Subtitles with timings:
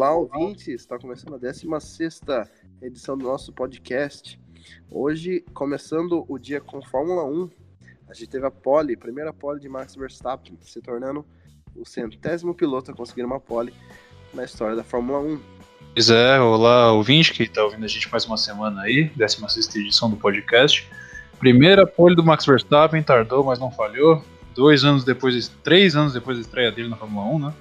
[0.00, 0.68] Olá, ouvintes!
[0.68, 2.20] Está começando a 16
[2.80, 4.38] edição do nosso podcast.
[4.88, 7.50] Hoje, começando o dia com Fórmula 1,
[8.08, 11.26] a gente teve a pole, primeira pole de Max Verstappen, se tornando
[11.74, 13.74] o centésimo piloto a conseguir uma pole
[14.32, 15.40] na história da Fórmula 1.
[15.94, 20.08] Pois é, olá, ouvinte que está ouvindo a gente mais uma semana aí, 16 edição
[20.08, 20.88] do podcast.
[21.40, 24.24] Primeira pole do Max Verstappen, tardou, mas não falhou.
[24.54, 27.54] Dois anos depois, três anos depois da estreia dele na Fórmula 1, né?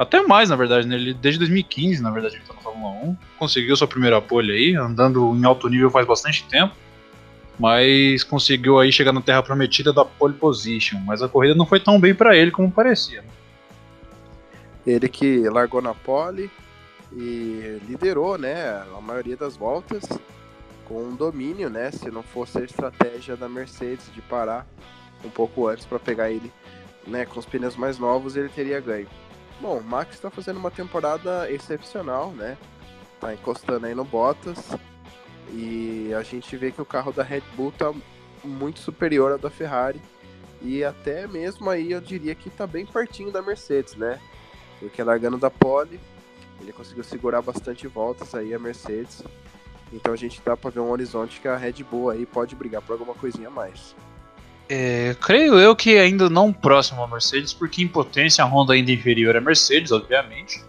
[0.00, 0.94] Até mais, na verdade, né?
[0.94, 3.16] Ele, desde 2015, na verdade, ele tá na Fórmula 1.
[3.38, 6.74] Conseguiu sua primeira pole aí, andando em alto nível faz bastante tempo.
[7.58, 10.98] Mas conseguiu aí chegar na terra prometida da pole position.
[11.04, 13.20] Mas a corrida não foi tão bem para ele como parecia.
[13.20, 13.28] Né?
[14.86, 16.50] Ele que largou na pole
[17.12, 20.08] e liderou, né, a maioria das voltas
[20.86, 21.90] com um domínio, né?
[21.90, 24.66] Se não fosse a estratégia da Mercedes de parar
[25.22, 26.50] um pouco antes para pegar ele,
[27.06, 29.06] né, com os pneus mais novos, ele teria ganho.
[29.60, 32.56] Bom, o Max está fazendo uma temporada excepcional, né?
[33.20, 34.70] Tá encostando aí no Bottas.
[35.52, 37.92] E a gente vê que o carro da Red Bull tá
[38.42, 40.00] muito superior ao da Ferrari.
[40.62, 44.18] E até mesmo aí eu diria que tá bem pertinho da Mercedes, né?
[44.78, 46.00] Porque largando da pole,
[46.58, 49.22] ele conseguiu segurar bastante voltas aí a Mercedes.
[49.92, 52.80] Então a gente dá para ver um horizonte que a Red Bull aí pode brigar
[52.80, 53.94] por alguma coisinha a mais.
[54.72, 58.92] É, creio eu que ainda não próximo à Mercedes, porque em potência a Honda ainda
[58.92, 60.62] é inferior à Mercedes, obviamente.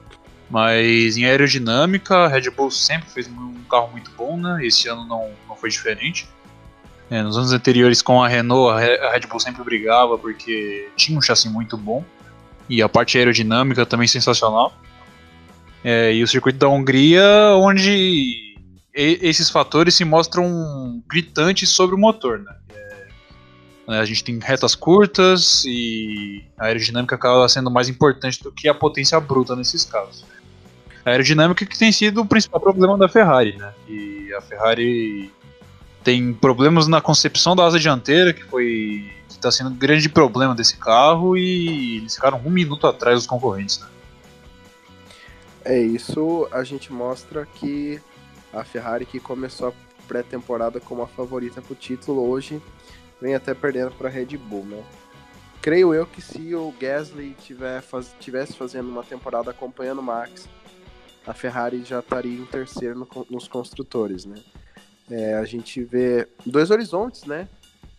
[0.50, 4.66] Mas em aerodinâmica, a Red Bull sempre fez um carro muito bom, né?
[4.66, 6.28] Esse ano não, não foi diferente.
[7.12, 11.22] É, nos anos anteriores com a Renault, a Red Bull sempre brigava porque tinha um
[11.22, 12.04] chassi muito bom.
[12.68, 14.74] E a parte aerodinâmica também sensacional.
[15.84, 18.56] É, e o circuito da Hungria, onde
[18.96, 22.56] esses fatores se mostram gritantes sobre o motor, né?
[23.92, 24.00] Né?
[24.00, 28.74] A gente tem retas curtas e a aerodinâmica acaba sendo mais importante do que a
[28.74, 30.24] potência bruta nesses casos.
[31.06, 33.74] A aerodinâmica que tem sido o principal problema da Ferrari, né?
[33.90, 35.30] E a Ferrari
[36.06, 40.78] tem problemas na concepção da asa dianteira, que foi está sendo um grande problema desse
[40.78, 43.88] carro e eles ficaram um minuto atrás dos concorrentes, né?
[45.66, 48.00] É isso, a gente mostra que
[48.54, 49.74] a Ferrari que começou a
[50.08, 52.62] pré-temporada como a favorita para o título hoje
[53.22, 54.84] vem até perdendo para Red Bull, né?
[55.62, 60.50] Creio eu que se o Gasly tiver faz, tivesse fazendo uma temporada acompanhando o Max,
[61.26, 64.42] a Ferrari já estaria em terceiro no, nos construtores, né?
[65.10, 67.48] É, a gente vê dois horizontes, né?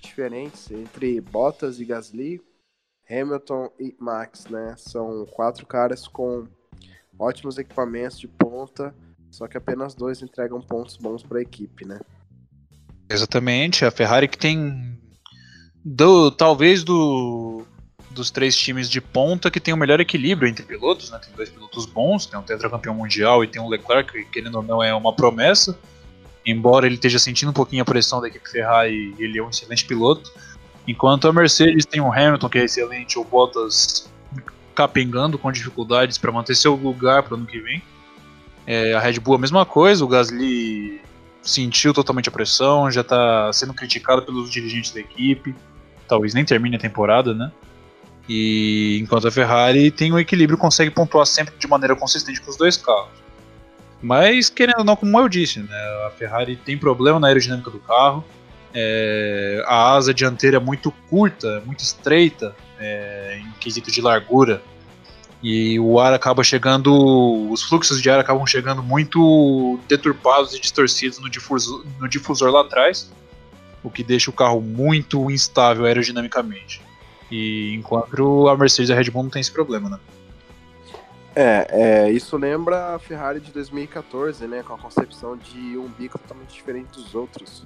[0.00, 2.42] Diferentes entre Bottas e Gasly,
[3.08, 4.74] Hamilton e Max, né?
[4.76, 6.48] São quatro caras com
[7.16, 8.92] ótimos equipamentos de ponta,
[9.30, 12.00] só que apenas dois entregam pontos bons para a equipe, né?
[13.08, 14.98] Exatamente, a Ferrari que tem
[15.84, 17.64] do talvez do
[18.10, 21.18] dos três times de ponta que tem o melhor equilíbrio entre pilotos, né?
[21.18, 24.62] Tem dois pilotos bons, tem um tetracampeão mundial e tem um Leclerc, que querendo ou
[24.62, 25.78] não é uma promessa.
[26.44, 29.84] Embora ele esteja sentindo um pouquinho a pressão da equipe Ferrari, ele é um excelente
[29.84, 30.30] piloto.
[30.86, 34.10] Enquanto a Mercedes tem o Hamilton, que é excelente, o Bottas
[34.74, 37.82] capengando com dificuldades para manter seu lugar para o ano que vem.
[38.66, 41.00] É, a Red Bull a mesma coisa, o Gasly
[41.42, 45.54] sentiu totalmente a pressão, já está sendo criticado pelos dirigentes da equipe
[46.12, 47.50] talvez nem termine a temporada, né?
[48.28, 52.56] E enquanto a Ferrari tem um equilíbrio, consegue pontuar sempre de maneira consistente com os
[52.56, 53.22] dois carros.
[54.02, 57.78] Mas, querendo ou não, como eu disse, né, a Ferrari tem problema na aerodinâmica do
[57.78, 58.22] carro.
[58.74, 64.62] É, a asa dianteira é muito curta, muito estreita é, em quesito de largura.
[65.42, 66.92] E o ar acaba chegando.
[67.50, 72.60] Os fluxos de ar acabam chegando muito deturpados e distorcidos no difusor, no difusor lá
[72.60, 73.10] atrás
[73.82, 76.82] o que deixa o carro muito instável aerodinamicamente.
[77.30, 79.98] E enquanto a Mercedes e a Red Bull não tem esse problema, né?
[81.34, 86.18] É, é, isso lembra a Ferrari de 2014, né, com a concepção de um bico
[86.18, 87.64] totalmente diferente dos outros.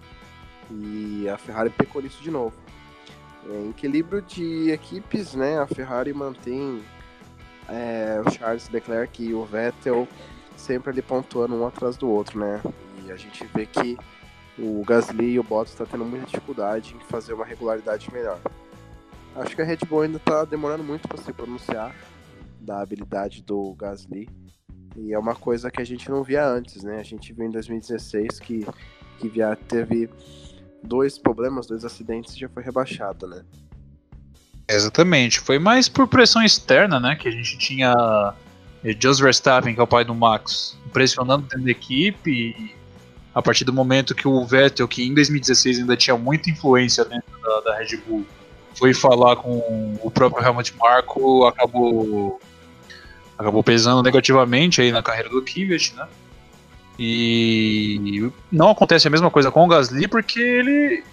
[0.71, 2.55] E a Ferrari pecou nisso de novo.
[3.49, 6.81] É, em equilíbrio de equipes, né, a Ferrari mantém
[7.69, 10.06] é, o Charles Leclerc e o Vettel
[10.56, 12.61] sempre ali pontuando um atrás do outro, né?
[13.05, 13.99] E a gente vê que
[14.58, 18.41] o Gasly e o Bottas estão tá tendo muita dificuldade em fazer uma regularidade melhor.
[19.35, 21.94] Acho que a Red Bull ainda está demorando muito para se pronunciar
[22.61, 24.29] da habilidade do Gasly.
[24.97, 26.99] E é uma coisa que a gente não via antes, né?
[26.99, 28.67] A gente viu em 2016 que,
[29.19, 30.08] que via, teve
[30.82, 33.44] dois problemas, dois acidentes e já foi rebaixado, né?
[34.67, 35.38] Exatamente.
[35.38, 37.14] Foi mais por pressão externa, né?
[37.14, 38.35] Que a gente tinha
[38.99, 42.75] Jos Verstappen, que é o pai do Max, pressionando dentro da equipe
[43.37, 47.38] a partir do momento que o Vettel, que em 2016 ainda tinha muita influência dentro
[47.43, 48.25] da, da Red Bull,
[48.75, 52.41] foi falar com o próprio Helmut Marko, acabou
[53.37, 56.09] acabou pesando negativamente aí na carreira do Kvyat, né?
[56.99, 61.05] E não acontece a mesma coisa com o Gasly porque ele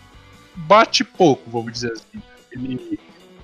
[0.55, 2.21] bate pouco, vamos dizer assim.
[2.53, 2.97] Ele,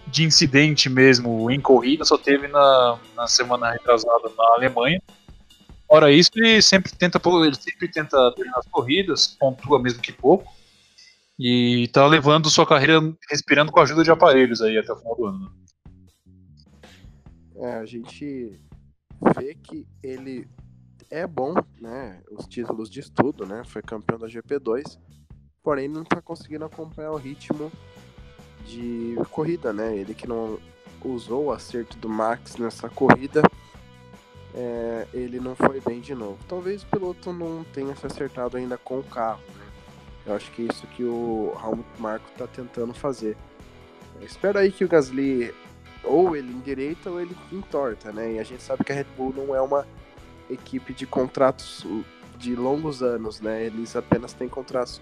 [0.07, 5.01] de incidente mesmo em corrida só teve na, na semana retrasada na Alemanha.
[5.89, 10.45] Fora isso, ele sempre tenta ele sempre tenta terminar as corridas, pontua mesmo que pouco.
[11.37, 15.15] E tá levando sua carreira respirando com a ajuda de aparelhos aí até o final
[15.15, 15.39] do ano.
[15.39, 15.51] Né?
[17.55, 18.59] É, a gente
[19.35, 20.47] vê que ele
[21.09, 22.21] é bom, né?
[22.29, 23.63] Os títulos de estudo, né?
[23.65, 24.99] Foi campeão da GP2,
[25.63, 27.71] porém não tá conseguindo acompanhar o ritmo
[28.67, 29.97] de corrida, né?
[29.97, 30.59] Ele que não
[31.03, 33.41] usou o acerto do Max nessa corrida,
[34.53, 36.37] é, ele não foi bem de novo.
[36.47, 39.65] Talvez o piloto não tenha se acertado ainda com o carro, né?
[40.25, 43.37] Eu acho que é isso que o Helmut Marko está tentando fazer.
[44.19, 45.53] Eu espero aí que o Gasly
[46.03, 48.33] ou ele endireita ou ele entorta, né?
[48.33, 49.87] E a gente sabe que a Red Bull não é uma
[50.49, 51.85] equipe de contratos
[52.37, 53.65] de longos anos, né?
[53.65, 55.01] Eles apenas têm contratos.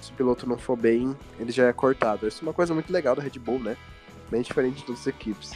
[0.00, 2.26] Se o piloto não for bem, ele já é cortado.
[2.26, 3.76] Isso é uma coisa muito legal da Red Bull, né?
[4.30, 5.52] Bem diferente de todas as equipes.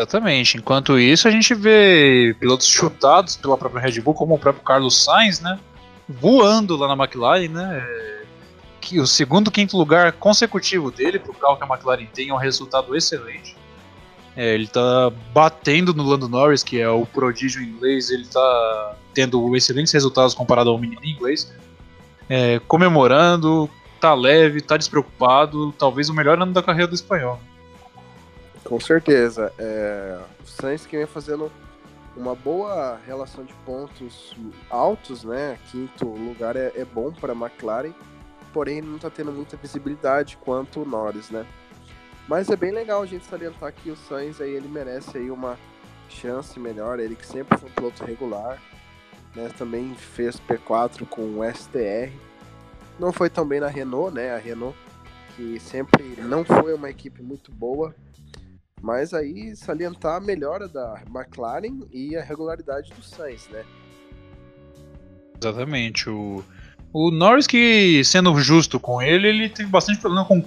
[0.00, 0.56] Exatamente.
[0.56, 5.04] Enquanto isso, a gente vê pilotos chutados pela própria Red Bull, como o próprio Carlos
[5.04, 5.58] Sainz, né?
[6.08, 7.86] Voando lá na McLaren, né?
[8.80, 12.34] Que o segundo, quinto lugar consecutivo dele para o carro que a McLaren tem é
[12.34, 13.54] um resultado excelente.
[14.34, 19.54] É, ele tá batendo no Lando Norris, que é o prodígio inglês, ele tá tendo
[19.54, 21.52] excelentes resultados comparado ao menino inglês.
[22.26, 23.68] É, comemorando,
[24.00, 27.38] tá leve, tá despreocupado, talvez o melhor ano da carreira do espanhol.
[28.70, 29.52] Com certeza.
[29.58, 31.50] É, o Sainz que vem fazendo
[32.16, 34.36] uma boa relação de pontos
[34.70, 35.58] altos, né?
[35.72, 37.92] Quinto lugar é, é bom para a McLaren,
[38.52, 41.44] porém não está tendo muita visibilidade quanto o Norris, né?
[42.28, 45.58] Mas é bem legal a gente salientar que o Sainz aí ele merece aí uma
[46.08, 48.62] chance melhor, ele que sempre foi um piloto regular,
[49.34, 49.50] né?
[49.58, 52.12] Também fez P4 com o STR.
[53.00, 54.32] Não foi tão bem na Renault, né?
[54.32, 54.78] A Renault
[55.34, 57.94] que sempre não foi uma equipe muito boa,
[58.82, 63.64] mas aí salientar a melhora da McLaren e a regularidade do Sainz, né?
[65.38, 66.08] Exatamente.
[66.08, 66.42] O,
[66.92, 70.42] o Norris, que sendo justo com ele, ele teve bastante problema com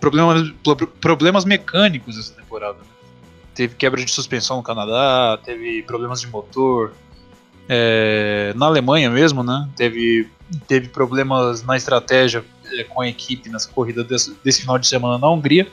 [0.00, 0.52] problemas,
[1.00, 2.78] problemas mecânicos essa temporada.
[2.78, 2.84] Né?
[3.54, 6.92] Teve quebra de suspensão no Canadá, teve problemas de motor.
[7.66, 9.66] É, na Alemanha mesmo, né?
[9.74, 10.28] Teve,
[10.68, 15.16] teve problemas na estratégia é, com a equipe nessa corrida desse, desse final de semana
[15.16, 15.66] na Hungria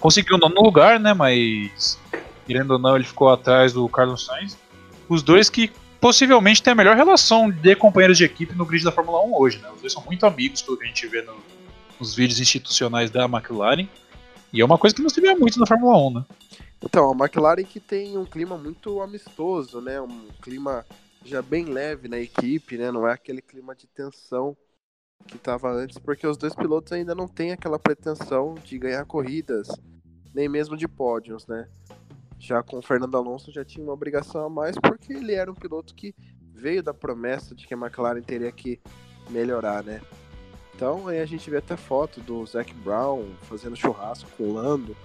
[0.00, 1.14] conseguiu no lugar, né?
[1.14, 1.98] Mas
[2.46, 4.56] querendo ou não, ele ficou atrás do Carlos Sainz.
[5.08, 5.70] Os dois que
[6.00, 9.58] possivelmente têm a melhor relação de companheiros de equipe no grid da Fórmula 1 hoje,
[9.58, 9.68] né?
[9.74, 11.34] Os dois são muito amigos, pelo que a gente vê no,
[11.98, 13.88] nos vídeos institucionais da McLaren.
[14.52, 16.24] E é uma coisa que não se vê muito na Fórmula 1, né?
[16.82, 20.00] Então, a McLaren que tem um clima muito amistoso, né?
[20.00, 20.84] Um clima
[21.24, 22.92] já bem leve na equipe, né?
[22.92, 24.56] Não é aquele clima de tensão
[25.26, 29.68] que estava antes, porque os dois pilotos ainda não têm aquela pretensão de ganhar corridas,
[30.34, 31.68] nem mesmo de pódios, né?
[32.38, 35.54] Já com o Fernando Alonso já tinha uma obrigação a mais, porque ele era um
[35.54, 36.14] piloto que
[36.52, 38.80] veio da promessa de que a McLaren teria que
[39.30, 40.00] melhorar, né?
[40.74, 44.96] Então aí a gente vê até foto do Zac Brown fazendo churrasco com o Lando,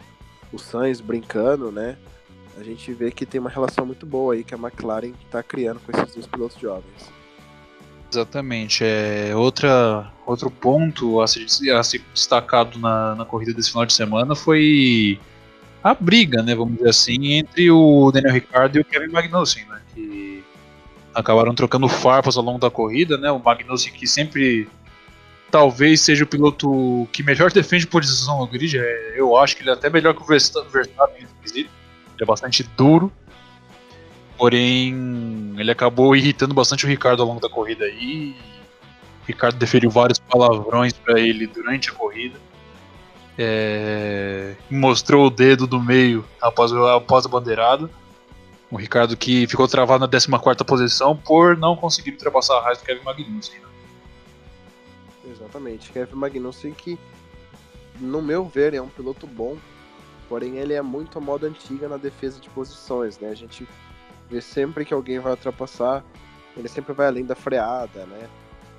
[0.51, 1.97] o Sainz brincando, né?
[2.57, 5.79] A gente vê que tem uma relação muito boa aí que a McLaren está criando
[5.79, 7.20] com esses dois pilotos jovens.
[8.11, 8.83] Exatamente.
[8.83, 13.93] É, outra, outro ponto a ser, a ser destacado na, na corrida desse final de
[13.93, 15.17] semana foi
[15.83, 19.81] a briga, né, vamos dizer assim, entre o Daniel Ricciardo e o Kevin Magnussen, né,
[19.93, 20.43] que
[21.13, 24.67] acabaram trocando farpas ao longo da corrida, né, o Magnussen que sempre
[25.49, 29.71] talvez seja o piloto que melhor defende posição no grid, é, eu acho que ele
[29.71, 31.69] é até melhor que o Verstappen, ele
[32.19, 33.11] é bastante duro,
[34.41, 38.35] Porém, ele acabou irritando bastante o Ricardo ao longo da corrida aí.
[39.21, 42.39] O Ricardo deferiu vários palavrões para ele durante a corrida.
[43.37, 47.87] É, mostrou o dedo do meio após, após a bandeirada.
[48.71, 52.83] O Ricardo que ficou travado na 14 posição por não conseguir ultrapassar a raiz do
[52.83, 53.59] Kevin Magnussen.
[53.59, 53.67] Né?
[55.29, 55.91] Exatamente.
[55.91, 56.97] Kevin Magnussen que,
[57.99, 59.55] no meu ver, é um piloto bom,
[60.27, 63.29] porém ele é muito a moda antiga na defesa de posições, né?
[63.29, 63.67] A gente
[64.31, 66.03] vê sempre que alguém vai ultrapassar,
[66.55, 68.29] ele sempre vai além da freada, né?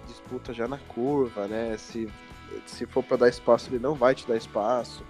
[0.06, 1.76] Disputa já na curva, né?
[1.76, 2.09] Se,
[2.66, 5.04] se for para dar espaço, ele não vai te dar espaço.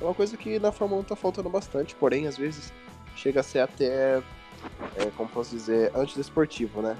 [0.00, 2.72] É uma coisa que na Fórmula 1 tá faltando bastante, porém, às vezes
[3.16, 4.22] chega a ser até,
[4.96, 6.96] é, como posso dizer, antidesportivo, né?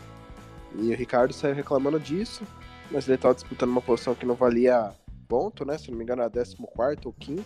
[0.74, 2.44] E o Ricardo saiu reclamando disso,
[2.90, 4.92] mas ele estava disputando uma posição que não valia
[5.28, 5.78] ponto, né?
[5.78, 6.56] Se não me engano, era 14
[7.04, 7.44] ou 5.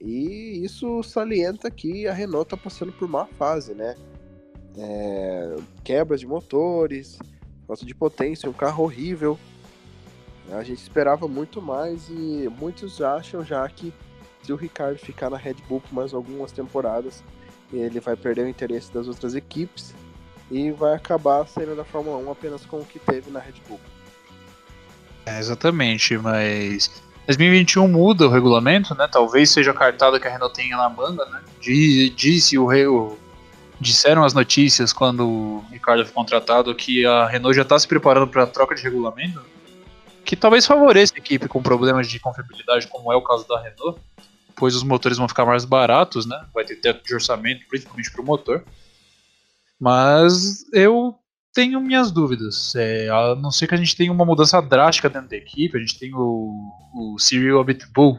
[0.00, 3.96] E isso salienta que a Renault tá passando por má fase, né?
[4.78, 7.18] É, quebras de motores,
[7.66, 9.38] falta de potência, um carro horrível.
[10.52, 13.92] A gente esperava muito mais e muitos acham já que
[14.42, 17.24] se o Ricardo ficar na Red Bull por mais algumas temporadas,
[17.72, 19.94] ele vai perder o interesse das outras equipes
[20.50, 23.80] e vai acabar saindo da Fórmula 1 apenas com o que teve na Red Bull.
[25.24, 29.08] É, exatamente, mas 2021 muda o regulamento, né?
[29.10, 31.40] Talvez seja a cartada que a Renault tenha na manga, né?
[32.14, 33.18] Disse o, o
[33.84, 38.26] disseram as notícias quando o Ricardo foi contratado que a Renault já está se preparando
[38.26, 39.44] para a troca de regulamento,
[40.24, 44.00] que talvez favoreça a equipe com problemas de confiabilidade, como é o caso da Renault,
[44.56, 46.46] pois os motores vão ficar mais baratos, né?
[46.54, 48.64] Vai ter teto de orçamento, principalmente para o motor.
[49.78, 51.14] Mas eu
[51.52, 52.74] tenho minhas dúvidas.
[52.74, 55.80] É, a não ser que a gente tenha uma mudança drástica dentro da equipe, a
[55.80, 58.18] gente tem o, o Cyril Abitbull,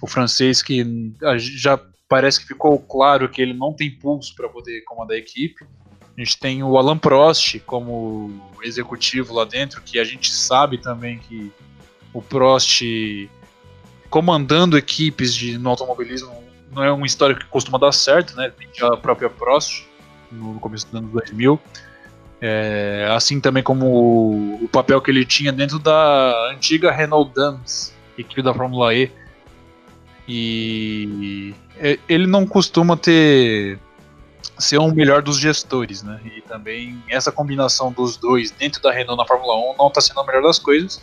[0.00, 1.76] o francês que já
[2.08, 5.64] parece que ficou claro que ele não tem pulso para poder comandar a equipe.
[6.16, 11.18] A gente tem o Alan Prost como executivo lá dentro, que a gente sabe também
[11.18, 11.52] que
[12.12, 12.82] o Prost
[14.08, 16.32] comandando equipes de, no automobilismo
[16.72, 18.50] não é uma história que costuma dar certo, né?
[18.50, 19.84] Tem a própria Prost
[20.30, 21.60] no começo dos anos 2000.
[22.40, 28.42] É, assim também como o, papel que ele tinha dentro da antiga Renault Dams, equipe
[28.42, 29.10] da Fórmula E.
[30.28, 31.54] E
[32.08, 33.78] ele não costuma ter
[34.58, 36.20] ser o melhor dos gestores, né?
[36.24, 40.20] E também essa combinação dos dois dentro da Renault na Fórmula 1 não está sendo
[40.20, 41.02] a melhor das coisas.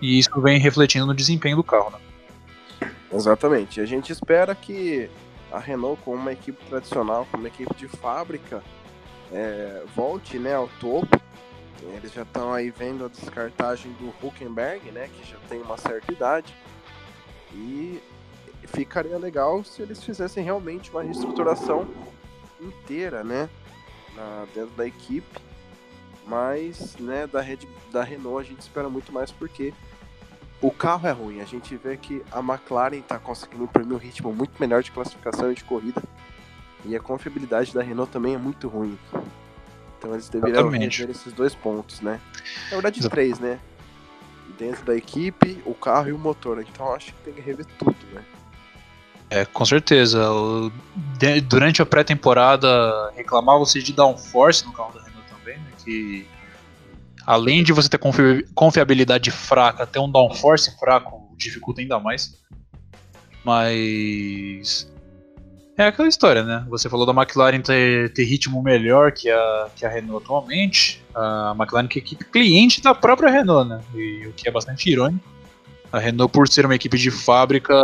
[0.00, 2.90] E isso vem refletindo no desempenho do carro, né?
[3.12, 3.80] Exatamente.
[3.80, 5.10] A gente espera que
[5.50, 8.62] a Renault, como uma equipe tradicional, como uma equipe de fábrica,
[9.32, 11.20] é, volte né, ao topo.
[11.96, 16.12] Eles já estão aí vendo a descartagem do Huckenberg, né, que já tem uma certa
[16.12, 16.54] idade.
[17.52, 18.00] E
[18.72, 21.86] ficaria legal se eles fizessem realmente uma reestruturação
[22.60, 23.48] inteira, né,
[24.14, 25.40] na, dentro da equipe.
[26.26, 27.60] Mas, né, da, Red,
[27.90, 29.72] da Renault a gente espera muito mais porque
[30.60, 31.40] o carro é ruim.
[31.40, 35.50] A gente vê que a McLaren está conseguindo imprimir um ritmo muito melhor de classificação
[35.50, 36.02] e de corrida.
[36.84, 38.98] E a confiabilidade da Renault também é muito ruim.
[39.98, 42.20] Então eles deveriam rever esses dois pontos, né?
[42.64, 43.14] Na verdade, Exato.
[43.14, 43.58] três, né?
[44.58, 46.60] Dentro da equipe, o carro e o motor.
[46.60, 48.24] Então acho que tem que rever tudo, né?
[49.30, 50.28] É, com certeza.
[50.30, 50.72] O,
[51.16, 55.70] de, durante a pré-temporada reclamava-se de downforce no carro da Renault também, né?
[55.84, 56.26] Que
[57.24, 62.36] além de você ter confi confiabilidade fraca, ter um downforce fraco dificulta ainda mais.
[63.44, 64.90] Mas
[65.78, 66.66] é aquela história, né?
[66.68, 71.02] Você falou da McLaren ter, ter ritmo melhor que a, que a Renault atualmente.
[71.14, 73.80] A McLaren que é equipe cliente da própria Renault, né?
[73.94, 75.24] E, o que é bastante irônico.
[75.92, 77.74] A Renault, por ser uma equipe de fábrica,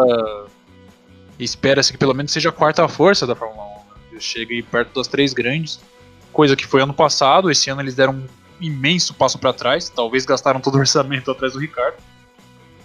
[1.44, 4.14] espera-se que pelo menos seja a quarta força da Fórmula 1.
[4.14, 4.20] Né?
[4.20, 5.80] Chegue perto das três grandes.
[6.32, 7.50] Coisa que foi ano passado.
[7.50, 8.26] Esse ano eles deram um
[8.60, 9.88] imenso passo para trás.
[9.88, 11.96] Talvez gastaram todo o orçamento atrás do Ricardo.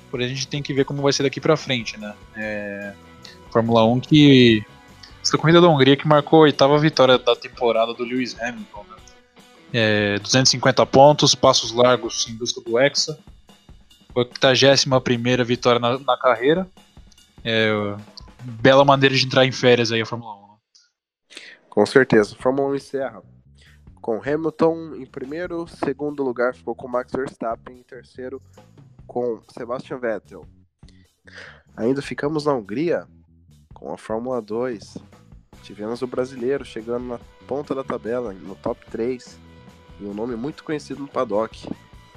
[0.09, 2.13] Porém, a gente tem que ver como vai ser daqui para frente, né?
[2.35, 2.93] É...
[3.49, 4.63] Fórmula 1 que
[5.21, 8.85] essa corrida da Hungria que marcou a oitava vitória da temporada do Lewis Hamilton.
[8.89, 8.95] Né?
[9.73, 13.17] É, 250 pontos, passos largos em busca do Hexa.
[14.13, 16.67] 81 vitória na, na carreira.
[17.43, 17.71] É,
[18.43, 20.41] bela maneira de entrar em férias aí a Fórmula 1.
[20.41, 20.57] Né?
[21.69, 22.35] Com certeza.
[22.35, 23.23] Fórmula 1 encerra
[24.01, 28.41] com Hamilton em primeiro, segundo lugar ficou com Max Verstappen, em terceiro
[29.05, 30.45] com Sebastian Vettel.
[31.77, 33.07] Ainda ficamos na Hungria
[33.73, 34.97] com a Fórmula 2.
[35.61, 39.37] Tivemos o brasileiro chegando na ponta da tabela, no top 3,
[39.99, 41.69] e um nome muito conhecido no paddock.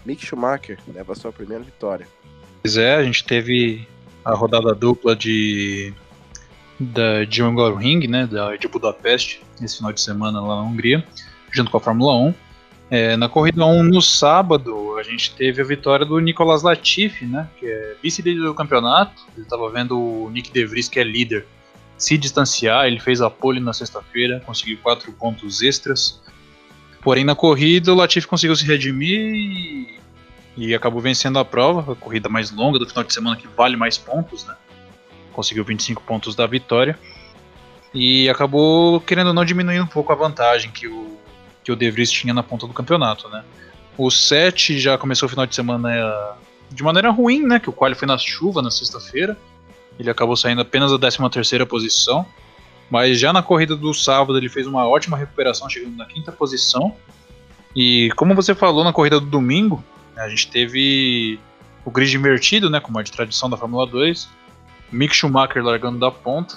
[0.06, 2.08] Mick Schumacher leva a sua primeira vitória.
[2.62, 3.86] Pois é, a gente teve
[4.24, 5.92] a rodada dupla de
[6.84, 11.04] da de Ring, né, da, de Budapeste, esse final de semana lá na Hungria,
[11.50, 12.34] junto com a Fórmula 1.
[12.90, 17.48] É, na corrida 1 no sábado, a gente teve a vitória do Nicolas Latifi, né,
[17.58, 19.22] que é vice-líder do campeonato.
[19.34, 21.46] Ele estava vendo o Nick De Vries, que é líder,
[21.96, 22.86] se distanciar.
[22.86, 26.20] Ele fez a pole na sexta-feira, conseguiu quatro pontos extras.
[27.02, 29.98] Porém, na corrida, o Latifi conseguiu se redimir e,
[30.56, 33.76] e acabou vencendo a prova, a corrida mais longa do final de semana que vale
[33.76, 34.54] mais pontos, né?
[35.34, 36.98] Conseguiu 25 pontos da vitória
[37.92, 41.18] e acabou querendo ou não diminuir um pouco a vantagem que o
[41.64, 43.42] que o De Vries tinha na ponta do campeonato, né?
[43.96, 46.32] O 7 já começou o final de semana é,
[46.70, 47.58] de maneira ruim, né?
[47.58, 49.36] Que o qual foi na chuva na sexta-feira.
[49.98, 52.26] Ele acabou saindo apenas da 13 terceira posição.
[52.90, 56.94] Mas já na corrida do sábado ele fez uma ótima recuperação, chegando na quinta posição.
[57.74, 59.82] E como você falou na corrida do domingo,
[60.16, 61.40] a gente teve
[61.84, 64.28] o grid invertido, né, como é de tradição da Fórmula 2.
[64.94, 66.56] Mick Schumacher largando da ponta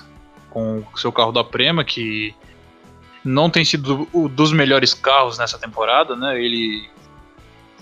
[0.49, 2.33] com seu carro da Prema, que
[3.23, 6.41] não tem sido o dos melhores carros nessa temporada, né?
[6.41, 6.89] Ele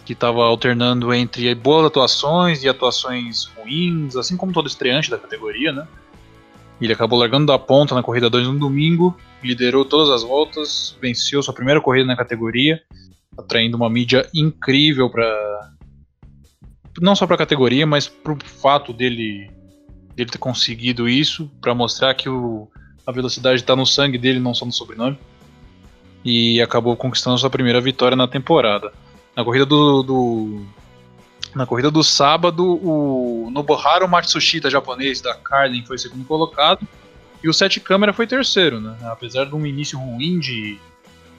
[0.05, 5.71] que estava alternando entre boas atuações e atuações ruins, assim como todo estreante da categoria,
[5.71, 5.87] né?
[6.79, 11.41] Ele acabou largando da ponta na corrida 2 no domingo, liderou todas as voltas, venceu
[11.41, 12.81] sua primeira corrida na categoria,
[13.37, 15.25] atraindo uma mídia incrível para
[17.01, 19.49] não só para a categoria, mas para o fato dele
[20.15, 22.67] dele ter conseguido isso, para mostrar que o,
[23.05, 25.17] a velocidade está no sangue dele, não só no sobrenome.
[26.23, 28.91] E acabou conquistando sua primeira vitória na temporada.
[29.35, 30.65] Na corrida do, do
[31.53, 36.85] na corrida do sábado, o Nobuharu Matsushita, japonês da Carlin, foi segundo colocado.
[37.43, 38.97] E o Sete Câmara foi terceiro, né?
[39.03, 40.79] Apesar de um início ruim de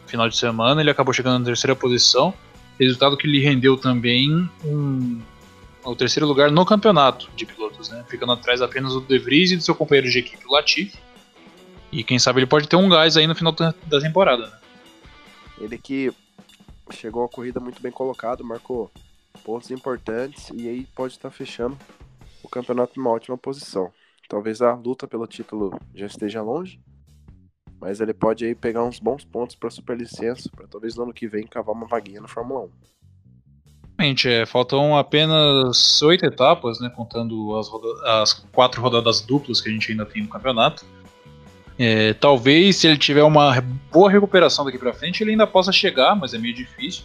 [0.07, 2.33] final de semana, ele acabou chegando na terceira posição.
[2.79, 5.21] Resultado que lhe rendeu também um,
[5.91, 8.05] o terceiro lugar no campeonato de pilotos, né?
[8.09, 10.99] Ficando atrás apenas do De Vries e do seu companheiro de equipe, o Latifi.
[11.93, 14.59] E quem sabe ele pode ter um gás aí no final da temporada, né?
[15.59, 16.13] Ele que
[16.91, 18.91] chegou a corrida muito bem colocado, marcou
[19.45, 21.79] pontos importantes e aí pode estar fechando
[22.43, 23.93] o campeonato numa ótima posição.
[24.29, 26.81] Talvez a luta pelo título já esteja longe,
[27.81, 31.29] mas ele pode aí pegar uns bons pontos para superlicença, para talvez no ano que
[31.29, 32.71] vem cavar uma vaguinha no Fórmula 1.
[33.99, 37.71] Realmente, é, faltam apenas oito etapas, né, contando as,
[38.05, 40.85] as, quatro rodadas duplas que a gente ainda tem no campeonato.
[41.79, 43.59] É, talvez, se ele tiver uma
[43.91, 47.05] boa recuperação daqui para frente, ele ainda possa chegar, mas é meio difícil.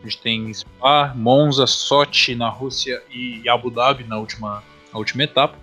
[0.00, 5.24] A gente tem Spa, Monza, Sochi na Rússia e Abu Dhabi na última, na última
[5.24, 5.58] etapa.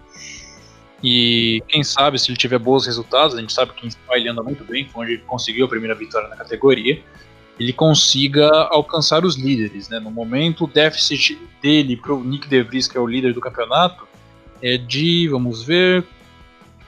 [1.03, 4.29] E quem sabe, se ele tiver bons resultados, a gente sabe que em Spa ele
[4.29, 7.01] anda muito bem, foi onde ele conseguiu a primeira vitória na categoria
[7.59, 9.89] ele consiga alcançar os líderes.
[9.89, 9.99] Né?
[9.99, 13.41] No momento, o déficit dele para o Nick De Vries, que é o líder do
[13.41, 14.07] campeonato,
[14.61, 16.03] é de, vamos ver,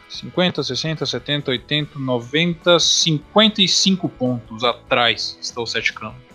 [0.07, 6.29] 50, 60, 70, 80, 90, 55 pontos atrás está o Sete Campos.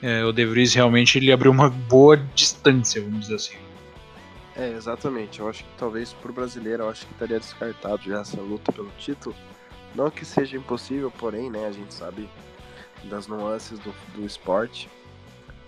[0.00, 3.56] É, o De Vries realmente ele abriu uma boa distância, vamos dizer assim.
[4.56, 5.40] É, exatamente.
[5.40, 8.72] Eu acho que talvez para o brasileiro, eu acho que estaria descartado já essa luta
[8.72, 9.34] pelo título.
[9.94, 12.28] Não que seja impossível, porém, né, a gente sabe
[13.04, 14.88] das nuances do, do esporte.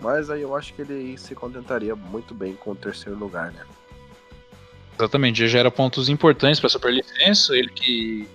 [0.01, 3.65] Mas aí eu acho que ele se contentaria muito bem com o terceiro lugar, né?
[4.99, 7.57] Exatamente, já gera pontos importantes para a superlicença.
[7.57, 8.29] Ele que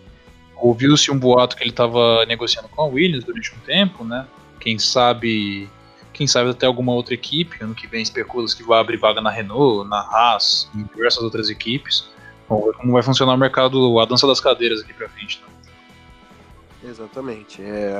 [0.56, 4.28] ouviu-se um boato que ele estava negociando com a Williams durante um tempo, né?
[4.60, 5.70] Quem sabe,
[6.12, 7.64] quem sabe até alguma outra equipe.
[7.64, 11.50] Ano que vem especula-se que vai abrir vaga na Renault, na Haas, em diversas outras
[11.50, 12.10] equipes.
[12.48, 15.40] Vamos ver como vai funcionar o mercado, a dança das cadeiras aqui para frente.
[15.42, 15.49] Né?
[16.84, 17.62] Exatamente.
[17.62, 17.96] É,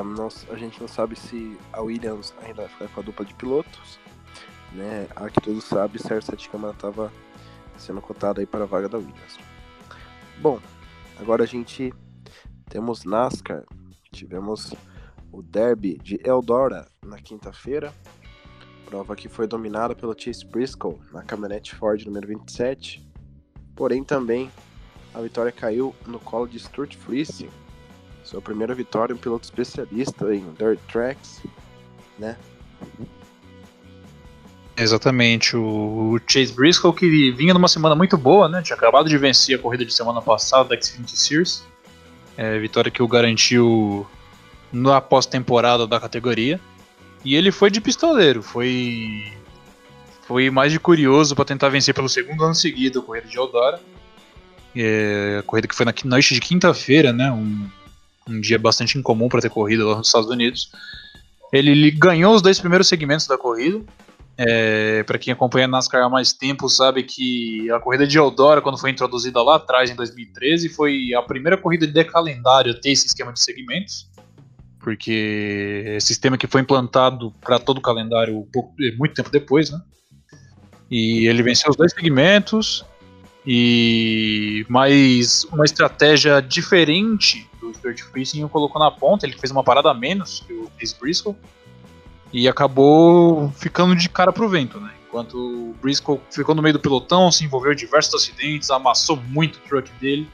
[0.50, 4.00] a gente não sabe se a Williams ainda vai ficar com a dupla de pilotos.
[4.72, 5.08] Né?
[5.16, 7.12] A que todos sabem, Sérgio Sete Câmara estava
[7.78, 9.40] sendo cotado aí para a vaga da Williams.
[10.40, 10.60] Bom,
[11.20, 11.94] agora a gente
[12.70, 13.66] temos NASCAR.
[14.12, 14.74] Tivemos
[15.32, 17.94] o Derby de Eldora na quinta-feira.
[18.86, 23.08] Prova que foi dominada pelo Chase Briscoe na caminhonete Ford número 27.
[23.76, 24.52] Porém, também
[25.14, 27.50] a vitória caiu no colo de Stuart Fleece,
[28.30, 31.42] sua primeira vitória, um piloto especialista em dirt tracks,
[32.18, 32.38] né?
[34.78, 38.62] Exatamente, o Chase Briscoe que vinha numa semana muito boa, né?
[38.62, 41.66] Tinha acabado de vencer a corrida de semana passada da Xfinity Series,
[42.38, 44.08] é, vitória que o garantiu
[44.72, 46.60] na pós-temporada da categoria.
[47.26, 49.34] E ele foi de pistoleiro, foi
[50.28, 53.82] foi mais de curioso para tentar vencer pelo segundo ano seguido a corrida de Eldora.
[54.76, 57.32] É, a corrida que foi na noite de quinta-feira, né?
[57.32, 57.68] Um,
[58.30, 60.72] um dia bastante incomum para ter corrida lá nos Estados Unidos.
[61.52, 63.84] Ele, ele, ganhou os dois primeiros segmentos da corrida.
[64.38, 68.62] É, para quem acompanha a NASCAR há mais tempo, sabe que a corrida de Eldora,
[68.62, 72.92] quando foi introduzida lá atrás, em 2013, foi a primeira corrida de calendário a ter
[72.92, 74.10] esse esquema de segmentos.
[74.80, 79.82] Porque é sistema que foi implantado para todo o calendário pouco, muito tempo depois, né?
[80.90, 82.86] E ele venceu os dois segmentos,
[83.46, 89.64] e mais uma estratégia diferente do Stuart Friesen o colocou na ponta, ele fez uma
[89.64, 91.36] parada a menos que o Chris Briscoe
[92.32, 94.94] e acabou ficando de cara pro vento, né?
[95.08, 99.58] Enquanto o Briscoe ficou no meio do pelotão, se envolveu em diversos acidentes, amassou muito
[99.58, 100.30] o truck dele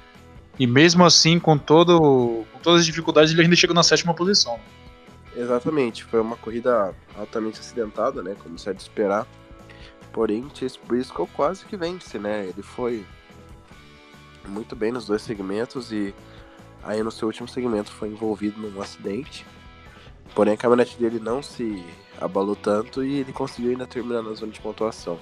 [0.57, 4.59] e mesmo assim, com, todo, com todas as dificuldades, ele ainda chegou na sétima posição.
[5.35, 8.35] Exatamente, foi uma corrida altamente acidentada, né?
[8.41, 9.27] Como se é de esperar.
[10.13, 12.45] Porém, Chase Briscoe quase que vence, né?
[12.45, 13.05] Ele foi
[14.47, 16.13] muito bem nos dois segmentos e
[16.85, 19.45] aí no seu último segmento foi envolvido num acidente.
[20.33, 21.83] Porém, a caminhonete dele não se
[22.21, 25.19] abalou tanto e ele conseguiu ainda terminar na zona de pontuação.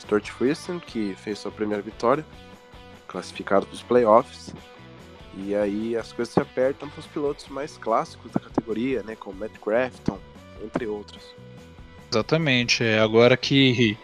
[0.00, 2.24] Stuart Friesen, que fez sua primeira vitória,
[3.06, 4.54] classificado para os playoffs.
[5.36, 9.14] E aí as coisas se apertam para os pilotos mais clássicos da categoria, né?
[9.14, 10.18] Como Matt Crafton,
[10.64, 11.22] entre outros.
[12.10, 12.82] Exatamente.
[12.82, 13.96] É agora que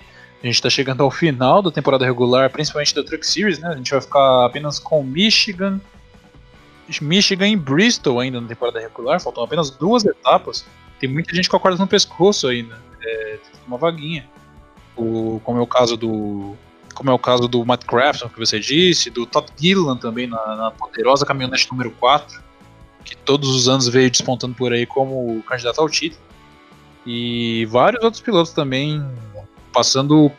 [0.43, 3.69] a gente está chegando ao final da temporada regular, principalmente da Truck Series, né?
[3.69, 5.81] A gente vai ficar apenas com Michigan,
[7.01, 9.21] Michigan e Bristol ainda na temporada regular.
[9.21, 10.65] Faltam apenas duas etapas.
[10.99, 12.79] Tem muita gente com a corda no pescoço ainda.
[13.03, 14.29] É, uma vaguinha.
[14.97, 16.57] O, como é o caso do
[16.95, 20.57] como é o caso do Matt Crafton, que você disse, do Todd Gillan também na,
[20.57, 22.41] na, poderosa caminhonete número 4,
[23.05, 26.23] que todos os anos veio despontando por aí como candidato ao título.
[27.05, 29.05] E vários outros pilotos também
[29.73, 30.31] passando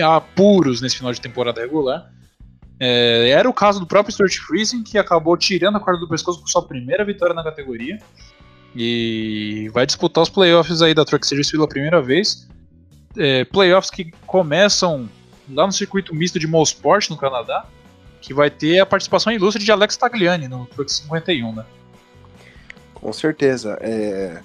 [0.00, 2.12] apuros nesse final de temporada regular.
[2.80, 6.40] É, era o caso do próprio Stuart Friesen, que acabou tirando a corda do pescoço
[6.40, 7.98] com sua primeira vitória na categoria.
[8.74, 12.48] E vai disputar os playoffs aí da Truck Series pela primeira vez.
[13.16, 15.08] É, playoffs que começam
[15.50, 17.66] lá no circuito misto de Mosport, no Canadá,
[18.20, 21.64] que vai ter a participação ilustre de Alex Tagliani no Truck 51, né?
[22.94, 23.78] Com certeza.
[23.80, 24.40] É...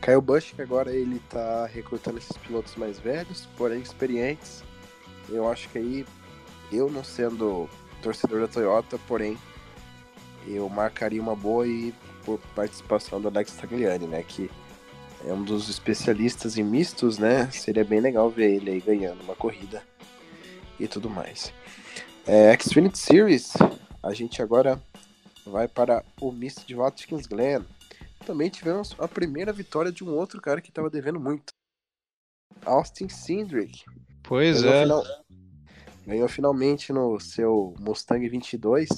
[0.00, 4.62] Kyle Busch, agora ele tá recrutando esses pilotos mais velhos, porém experientes.
[5.28, 6.06] Eu acho que aí,
[6.72, 7.68] eu não sendo
[8.02, 9.38] torcedor da Toyota, porém,
[10.46, 11.92] eu marcaria uma boa e
[12.24, 14.22] por participação do Alex Tagliani, né?
[14.22, 14.50] Que
[15.24, 17.50] é um dos especialistas em mistos, né?
[17.50, 19.82] Seria bem legal ver ele aí ganhando uma corrida
[20.78, 21.52] e tudo mais.
[22.26, 23.54] É, Xfinity Series,
[24.02, 24.80] a gente agora
[25.46, 27.64] vai para o misto de Watkins Glen.
[28.26, 31.52] Também tivemos a primeira vitória de um outro cara que estava devendo muito.
[32.64, 33.84] Austin Cindric.
[34.22, 34.82] Pois é.
[34.82, 35.04] Final...
[36.06, 38.88] Ganhou finalmente no seu Mustang 22.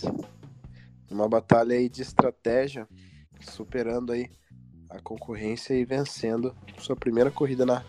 [1.11, 2.87] Uma batalha aí de estratégia,
[3.41, 4.31] superando aí
[4.91, 7.83] a concorrência e vencendo sua primeira corrida na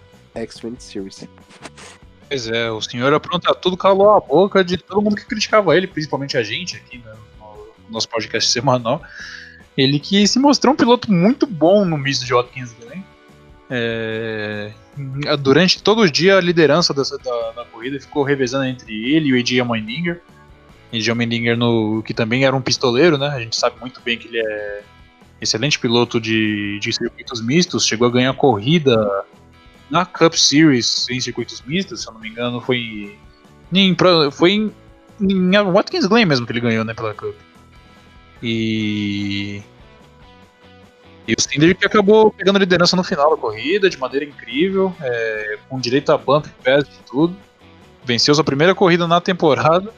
[0.50, 1.28] Xfinity Series.
[2.30, 5.88] Pois é, o senhor apronta tudo, calou a boca de todo mundo que criticava ele,
[5.88, 7.14] principalmente a gente aqui né,
[7.88, 9.02] no nosso podcast semanal.
[9.76, 13.04] Ele que se mostrou um piloto muito bom no misto de Watkins Glen.
[13.70, 14.72] É,
[15.40, 19.34] durante todo o dia a liderança dessa, da, da, corrida ficou revezando entre ele e
[19.34, 20.22] o Eddie Almendinger.
[20.92, 23.28] Eddie Almendinger no, que também era um pistoleiro, né?
[23.28, 24.82] A gente sabe muito bem que ele é
[25.40, 28.98] excelente piloto de, de circuitos mistos, chegou a ganhar corrida
[29.90, 33.18] na Cup Series em circuitos mistos, se eu não me engano, foi
[33.72, 33.96] em,
[34.32, 34.74] foi em,
[35.22, 37.36] em Watkins Glen mesmo que ele ganhou, né, pela Cup.
[38.42, 39.62] E
[41.30, 44.94] e o Cinder que acabou pegando a liderança no final da corrida, de maneira incrível,
[45.02, 47.36] é, com direito a bump, pass e tudo.
[48.04, 49.94] Venceu sua primeira corrida na temporada.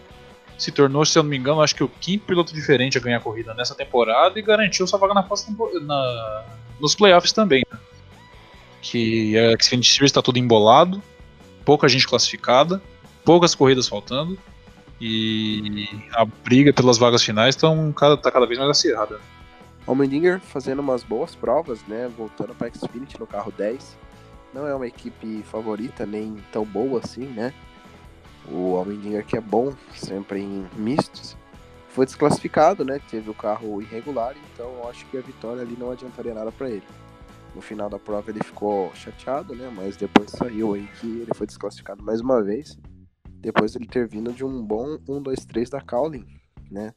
[0.58, 3.18] Se tornou, se eu não me engano, acho que o quinto piloto diferente a ganhar
[3.18, 5.26] a corrida nessa temporada e garantiu sua vaga na,
[5.82, 6.44] na
[6.80, 7.64] nos playoffs também.
[7.72, 7.80] Né?
[8.82, 11.02] que a Xfinity Series está tudo embolado,
[11.64, 12.82] pouca gente classificada,
[13.24, 14.38] poucas corridas faltando
[15.00, 17.56] e a briga pelas vagas finais
[17.96, 19.20] cada, tá cada vez mais acirrada.
[19.88, 22.08] Almendinger fazendo umas boas provas, né?
[22.16, 23.98] Voltando para Xfinity no carro 10.
[24.54, 27.54] Não é uma equipe favorita, nem tão boa assim, né?
[28.50, 31.38] O Almendinger que é bom sempre em mistos.
[31.90, 33.00] Foi desclassificado, né?
[33.10, 36.84] Teve o carro irregular, então acho que a vitória ali não adiantaria nada para ele.
[37.54, 39.72] No final da prova ele ficou chateado, né?
[39.76, 42.78] Mas depois saiu aí que ele foi desclassificado mais uma vez.
[43.30, 46.26] Depois ele ter vindo de um bom 1, 2, 3 da Cowling,
[46.70, 46.94] né?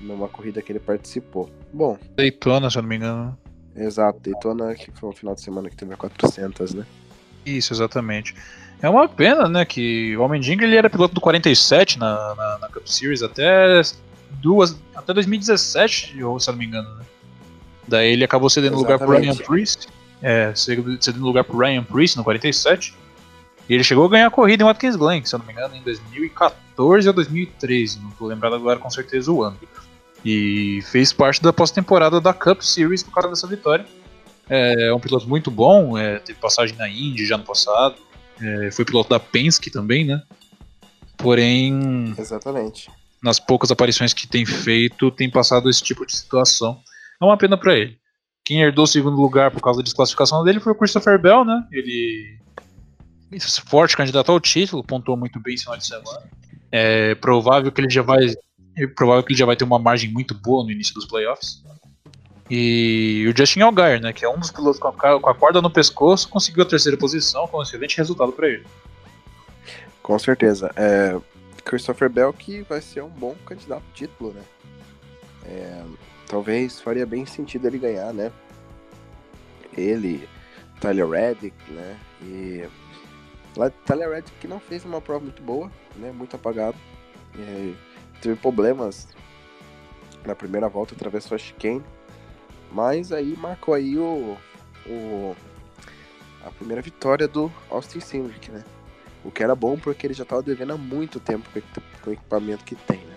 [0.00, 1.50] Numa corrida que ele participou.
[1.72, 1.98] Bom.
[2.16, 3.38] Daytona, se eu não me engano.
[3.76, 6.86] Exato, Daytona que foi um final de semana que teve a 400, né?
[7.44, 8.34] Isso, exatamente.
[8.82, 12.68] É uma pena, né, que o Jingle ele era piloto do 47 na, na, na
[12.68, 13.82] Cup Series até
[14.40, 17.04] duas, até 2017, se eu não me engano, né?
[17.86, 19.00] Daí ele acabou cedendo Exatamente.
[19.00, 19.88] lugar pro Ryan Priest.
[20.22, 22.94] É, cedendo lugar pro Ryan Priest no 47.
[23.68, 25.74] E ele chegou a ganhar a corrida em Watkins Glen, se eu não me engano,
[25.74, 28.00] em 2014 ou 2013.
[28.00, 29.56] Não tô lembrado agora com certeza o ano.
[30.24, 33.86] E fez parte da pós-temporada da Cup Series por causa dessa vitória.
[34.48, 37.96] É, é um piloto muito bom, é, teve passagem na Indy já no passado.
[38.40, 40.20] É, foi piloto da Penske também, né?
[41.16, 42.14] Porém.
[42.18, 42.90] Exatamente.
[43.22, 46.80] Nas poucas aparições que tem feito, tem passado esse tipo de situação.
[47.20, 47.98] É uma pena para ele.
[48.44, 51.62] Quem herdou o segundo lugar por causa da desclassificação dele foi o Christopher Bell, né?
[51.70, 52.40] Ele
[53.66, 56.28] forte candidato ao título, pontuou muito bem esse final de semana.
[56.72, 58.34] É provável que ele já vai
[58.84, 61.62] é provável que ele já vai ter uma margem muito boa no início dos playoffs.
[62.50, 65.62] E o Justin Allgaier, né, que é um dos pilotos com a, com a corda
[65.62, 68.66] no pescoço, conseguiu a terceira posição com um excelente resultado para ele.
[70.02, 70.72] Com certeza.
[70.74, 71.16] É,
[71.64, 74.42] Christopher Bell que vai ser um bom candidato ao título, né?
[75.46, 75.84] É,
[76.26, 78.32] talvez faria bem sentido ele ganhar, né?
[79.76, 80.28] Ele,
[80.80, 81.96] Tyler Reddick, né?
[82.22, 82.68] E
[83.86, 86.10] Tyler Reddick que não fez uma prova muito boa, né?
[86.10, 86.76] Muito apagado.
[87.38, 87.72] É,
[88.20, 89.08] teve problemas
[90.24, 91.82] na primeira volta atravessou a chicane,
[92.70, 94.36] mas aí marcou aí o,
[94.86, 95.36] o
[96.44, 98.64] a primeira vitória do Austin Cindric, né?
[99.24, 101.48] O que era bom porque ele já estava devendo há muito tempo
[102.02, 103.16] com o equipamento que tem, né?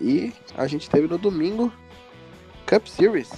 [0.00, 1.72] E a gente teve no domingo
[2.66, 3.30] Cup Series.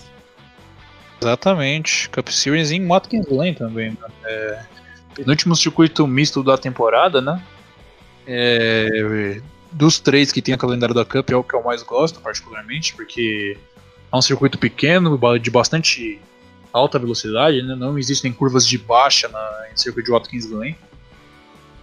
[1.22, 3.90] Exatamente, Cup Series em Watkins Glen também.
[3.90, 4.09] Né?
[4.24, 4.64] É,
[5.54, 7.42] circuito misto da temporada, né?
[8.26, 9.40] É,
[9.72, 12.94] dos três que tem a calendário da Cup é o que eu mais gosto, particularmente,
[12.94, 13.56] porque
[14.12, 16.20] é um circuito pequeno, de bastante
[16.72, 17.74] alta velocidade, né?
[17.74, 20.76] não existem curvas de baixa na, em circuito de Watkins Glen.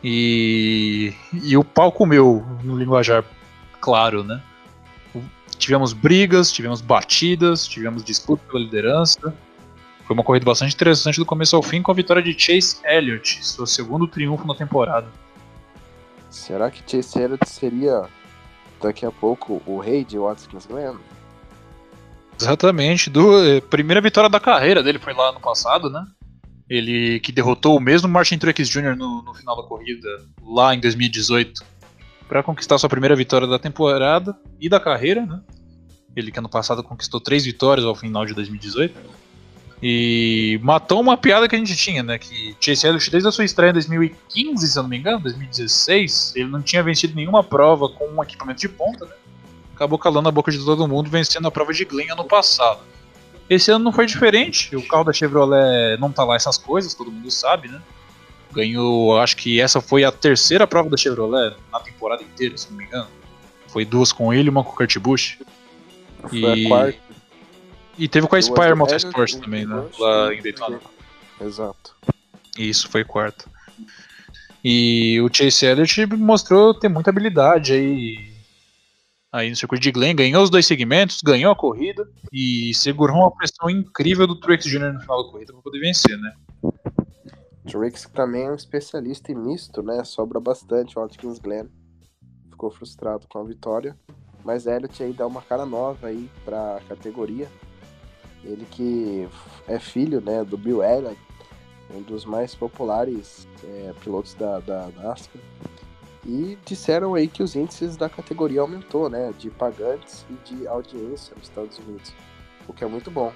[0.04, 3.24] E, e o pau comeu no linguajar
[3.82, 4.42] claro, né?
[5.58, 9.34] Tivemos brigas, tivemos batidas, tivemos disputa pela liderança.
[10.06, 13.44] Foi uma corrida bastante interessante do começo ao fim com a vitória de Chase Elliott,
[13.44, 15.08] seu segundo triunfo na temporada.
[16.30, 18.08] Será que Chase Elliott seria
[18.82, 20.98] daqui a pouco o rei de Watkins Glen?
[22.40, 26.06] Exatamente, do, eh, primeira vitória da carreira dele foi lá no passado, né?
[26.70, 28.96] Ele que derrotou o mesmo Martin Truex Jr.
[28.96, 30.08] No, no final da corrida,
[30.44, 31.64] lá em 2018,
[32.28, 35.42] para conquistar sua primeira vitória da temporada e da carreira, né?
[36.16, 38.94] Ele que ano passado conquistou três vitórias ao final de 2018.
[39.82, 42.18] E matou uma piada que a gente tinha, né?
[42.18, 46.34] Que Chase Elliott, desde a sua estreia em 2015, se eu não me engano, 2016,
[46.36, 49.12] ele não tinha vencido nenhuma prova com um equipamento de ponta, né?
[49.78, 52.80] acabou calando a boca de todo mundo, vencendo a prova de Glen ano passado.
[53.48, 57.12] Esse ano não foi diferente, o carro da Chevrolet não tá lá essas coisas, todo
[57.12, 57.80] mundo sabe, né?
[58.52, 62.78] Ganhou, acho que essa foi a terceira prova da Chevrolet na temporada inteira, se não
[62.78, 63.08] me engano.
[63.68, 65.38] Foi duas com ele e uma com o Kurt Busch.
[66.28, 66.66] Foi e...
[66.66, 67.07] a quarta.
[67.98, 69.88] E teve com a Spire Motorsports também, né?
[70.00, 70.80] Lá em Daytona.
[71.42, 71.96] Exato.
[72.58, 73.46] Isso, foi quarta.
[74.64, 78.38] E o Chase Elliott mostrou ter muita habilidade aí
[79.32, 83.32] aí no circuito de Glen, ganhou os dois segmentos, ganhou a corrida e segurou uma
[83.32, 84.94] pressão incrível do Truex Jr.
[84.94, 86.34] no final da corrida para poder vencer, né?
[87.68, 90.04] Truex também é um especialista em misto, né?
[90.04, 91.68] Sobra bastante o Watkins Glen.
[92.50, 93.96] Ficou frustrado com a vitória,
[94.44, 97.48] mas Elliott aí dá uma cara nova aí para a categoria.
[98.44, 99.28] Ele que
[99.68, 101.18] é filho, né, do Bill Elliott,
[101.94, 105.42] um dos mais populares é, pilotos da, da NASCAR.
[106.26, 109.34] E disseram aí que os índices da categoria aumentou, né?
[109.40, 112.14] De pagantes e de audiência nos Estados Unidos.
[112.68, 113.32] O que é muito bom.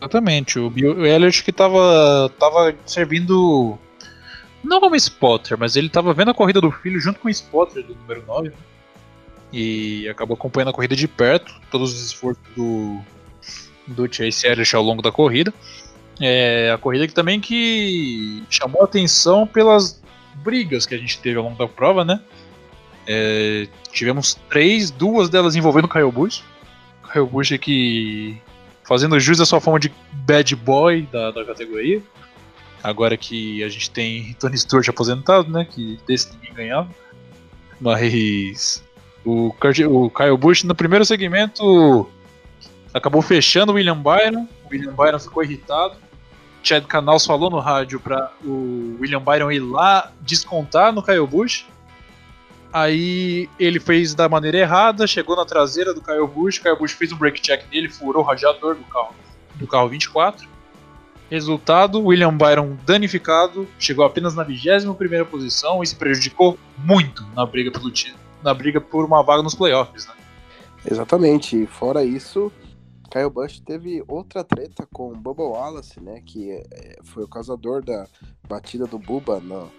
[0.00, 0.58] Exatamente.
[0.58, 3.78] O Bill Elliott que tava, tava servindo.
[4.62, 7.86] Não como spotter, mas ele tava vendo a corrida do filho junto com o spotter
[7.86, 8.48] do número 9.
[8.48, 8.54] Né?
[9.52, 12.98] E acabou acompanhando a corrida de perto, todos os esforços do,
[13.86, 15.52] do Chase Elliott ao longo da corrida.
[16.20, 20.00] É, a corrida que também que chamou atenção pelas
[20.36, 22.20] brigas que a gente teve ao longo da prova, né?
[23.06, 26.42] É, tivemos três, duas delas envolvendo o Kyle Busch.
[27.12, 28.40] Kyle Busch que
[28.84, 32.02] fazendo jus à sua forma de bad boy da, da categoria.
[32.82, 35.64] Agora que a gente tem Tony Stewart aposentado, né?
[35.64, 36.90] Que desse ninguém ganhava.
[37.80, 38.84] Mas
[39.24, 39.54] o,
[39.88, 42.08] o Kyle Busch no primeiro segmento
[42.94, 44.46] acabou fechando o William Byron.
[44.64, 45.96] O William Byron ficou irritado.
[46.62, 51.66] Chad Canals falou no rádio para o William Byron ir lá descontar no Kyle Busch.
[52.72, 57.12] Aí ele fez da maneira errada, chegou na traseira do Kyle Busch, Kyle Busch fez
[57.12, 59.14] um brake check nele, furou o radiador do carro,
[59.56, 60.48] do carro 24.
[61.30, 67.44] Resultado, William Byron danificado, chegou apenas na 21 primeira posição e se prejudicou muito na
[67.44, 67.92] briga pelo
[68.42, 70.14] na briga por uma vaga nos playoffs, né?
[70.90, 71.66] Exatamente.
[71.66, 72.52] Fora isso,
[73.14, 76.20] Kyle Busch teve outra treta com o Bubba Wallace, né?
[76.26, 78.08] Que é, foi o causador da
[78.48, 79.70] batida do Bubba no,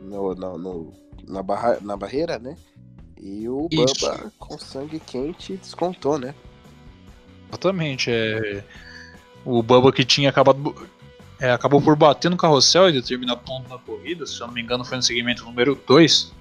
[0.00, 0.94] no, no, no
[1.26, 2.56] na, barra, na barreira, né?
[3.20, 4.06] E o Isso.
[4.06, 6.32] Bubba, com sangue quente, descontou, né?
[7.48, 8.12] Exatamente.
[8.12, 8.62] É...
[9.44, 10.72] O Bubba que tinha acabado.
[11.40, 14.60] É, acabou por bater no carrossel e determinar ponto na corrida, se eu não me
[14.60, 16.32] engano, foi no segmento número 2.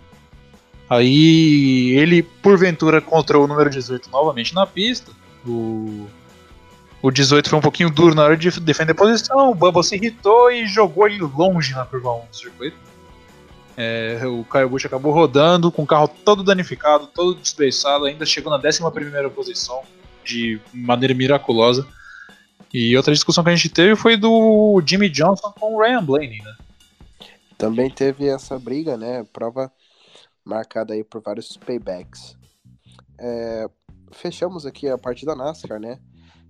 [0.88, 5.12] Aí ele, porventura, encontrou o número 18 novamente na pista.
[5.46, 6.08] O
[7.02, 9.96] o 18 foi um pouquinho duro na hora de defender a posição, o Bubba se
[9.96, 12.78] irritou e jogou ele longe na curva 1 do circuito.
[13.76, 18.52] É, o Kyle Busch acabou rodando com o carro todo danificado, todo despeçado, ainda chegou
[18.52, 18.82] na 11
[19.36, 19.84] posição
[20.26, 21.88] de maneira miraculosa.
[22.74, 26.42] E outra discussão que a gente teve foi do Jimmy Johnson com o Ryan Blaney,
[26.42, 26.56] né?
[27.58, 29.24] Também teve essa briga, né?
[29.32, 29.72] Prova
[30.44, 32.36] marcada aí por vários paybacks.
[33.20, 33.68] É,
[34.12, 36.00] fechamos aqui a parte da NASCAR, né?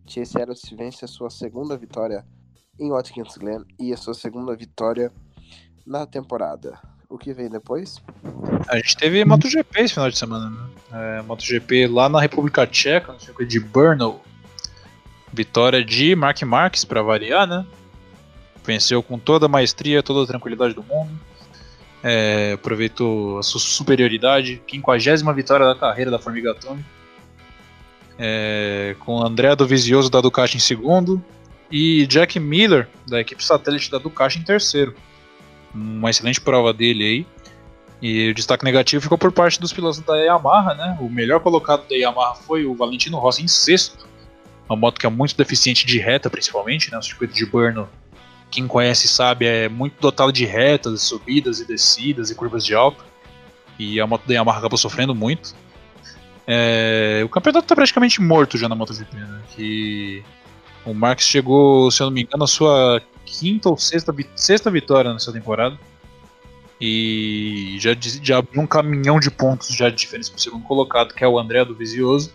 [0.08, 2.26] Chase Elliott vence a sua segunda vitória
[2.80, 5.12] em Watkins Glen e a sua segunda vitória
[5.86, 6.80] na temporada.
[7.10, 8.02] o que vem depois?
[8.68, 10.70] A gente teve MotoGP esse final de semana, né?
[10.92, 14.20] É, MotoGP lá na República Tcheca, no circuito de Brno.
[15.32, 17.66] Vitória de Mark Marques, para variar, né?
[18.66, 21.12] Venceu com toda a maestria, toda a tranquilidade do mundo.
[22.04, 24.62] É, aproveitou a sua superioridade.
[24.70, 26.97] 50 vitória da carreira da Formiga Atômica.
[28.20, 31.24] É, com André Dovizioso da Ducati em segundo.
[31.72, 34.96] E Jack Miller, da equipe satélite da Ducati, em terceiro.
[35.74, 37.28] Uma excelente prova dele aí.
[38.02, 40.98] E o destaque negativo ficou por parte dos pilotos da Yamaha, né?
[41.02, 44.08] O melhor colocado da Yamaha foi o Valentino Rossi em sexto.
[44.70, 46.98] Uma moto que é muito deficiente de reta, principalmente, né?
[46.98, 47.88] O circuito de Brno
[48.50, 53.04] quem conhece sabe, é muito dotado de retas, subidas e descidas e curvas de alta.
[53.78, 55.54] E a moto da Yamaha acabou sofrendo muito.
[56.50, 59.42] É, o campeonato está praticamente morto já na MotoGP, né?
[59.50, 60.24] Que
[60.86, 65.12] o Marx chegou, se eu não me engano, a sua quinta ou sexta, sexta vitória
[65.12, 65.78] nessa temporada.
[66.80, 71.14] E já, já abriu um caminhão de pontos já de diferença para o segundo colocado,
[71.14, 72.32] que é o André do Vizioso,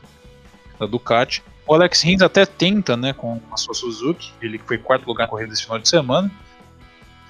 [0.79, 1.42] da Ducati.
[1.66, 5.31] O Alex Rins até tenta, né, com a sua Suzuki, ele foi quarto lugar na
[5.31, 6.31] corrida esse final de semana.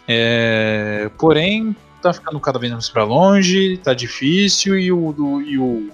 [0.09, 5.59] É, porém, tá ficando cada vez mais para longe, tá difícil e o, do, e
[5.59, 5.91] o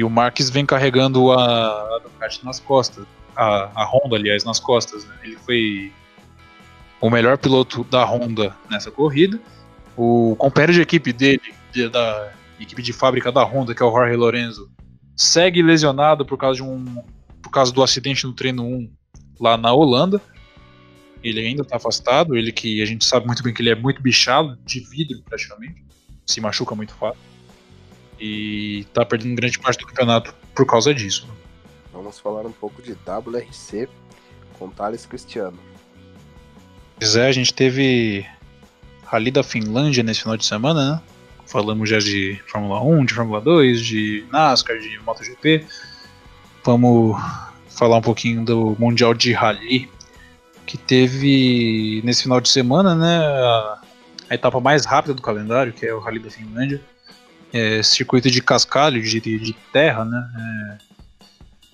[0.00, 3.04] e o Marques vem carregando a, a Ducati nas costas,
[3.36, 5.04] a, a Honda, aliás, nas costas.
[5.04, 5.14] Né?
[5.24, 5.92] Ele foi
[7.02, 9.38] o melhor piloto da Honda nessa corrida.
[9.94, 13.90] O companheiro de equipe dele, de, da equipe de fábrica da Honda, que é o
[13.90, 14.70] Jorge Lorenzo,
[15.14, 17.04] segue lesionado por causa de um
[17.42, 18.90] por causa do acidente no treino 1
[19.38, 20.18] lá na Holanda.
[21.22, 24.00] Ele ainda está afastado, ele que a gente sabe muito bem que ele é muito
[24.00, 25.84] bichado, de vidro praticamente,
[26.24, 27.20] se machuca muito fácil.
[28.20, 31.26] E está perdendo grande parte do campeonato por causa disso.
[31.92, 33.88] Vamos falar um pouco de WRC
[34.58, 35.58] com Thales Cristiano.
[36.98, 38.26] Pois é, a gente teve
[39.06, 41.02] Rally da Finlândia nesse final de semana, né?
[41.46, 45.66] Falamos já de Fórmula 1, de Fórmula 2, de NASCAR, de MotoGP.
[46.62, 47.20] Vamos
[47.68, 49.90] falar um pouquinho do Mundial de Rally,
[50.66, 53.18] que teve nesse final de semana, né?
[53.18, 53.80] A,
[54.28, 56.80] a etapa mais rápida do calendário, que é o Rally da Finlândia.
[57.52, 60.30] É, circuito de cascalho, de, de terra, né?
[60.38, 60.78] É,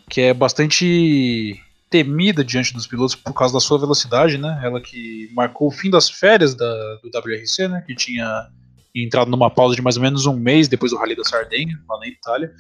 [0.09, 1.61] que é bastante
[1.91, 4.61] temida diante dos pilotos por causa da sua velocidade, né?
[4.63, 7.83] Ela que marcou o fim das férias da, do WRC, né?
[7.87, 8.49] Que tinha
[8.95, 11.99] entrado numa pausa de mais ou menos um mês depois do Rally da Sardenha, lá
[11.99, 12.53] na Itália.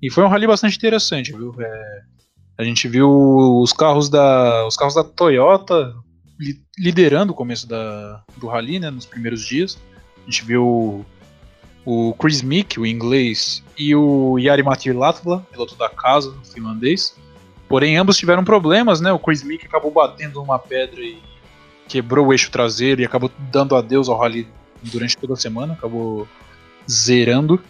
[0.00, 1.54] E foi um rally bastante interessante, viu?
[1.58, 2.02] É,
[2.58, 3.08] a gente viu
[3.60, 5.94] os carros da, os carros da Toyota
[6.38, 9.78] li, liderando o começo da, do rally, né, nos primeiros dias.
[10.16, 11.04] A gente viu
[11.84, 17.16] o Chris Mick, o inglês, e o Jari Matti Latvala, piloto da casa, finlandês.
[17.68, 19.12] Porém, ambos tiveram problemas, né?
[19.12, 21.18] O Chris Mick acabou batendo numa pedra e
[21.88, 24.46] quebrou o eixo traseiro e acabou dando adeus ao rally
[24.82, 26.28] durante toda a semana, acabou
[26.90, 27.60] zerando.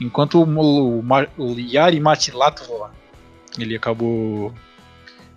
[0.00, 1.04] Enquanto o, o,
[1.38, 2.90] o Yari Matilatova,
[3.58, 4.52] ele acabou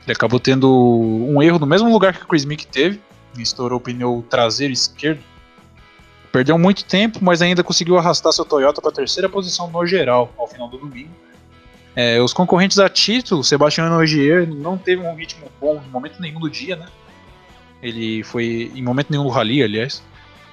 [0.08, 3.02] ele acabou tendo um erro no mesmo lugar que o Chris Mick teve,
[3.38, 5.22] estourou o pneu traseiro esquerdo.
[6.38, 10.32] Perdeu muito tempo, mas ainda conseguiu arrastar seu Toyota para a terceira posição no geral
[10.38, 11.10] ao final do domingo.
[11.96, 16.40] É, os concorrentes a título, Sebastião Ogier não teve um ritmo bom em momento nenhum
[16.40, 16.86] do dia, né?
[17.82, 20.04] Ele foi em momento nenhum do rally, aliás.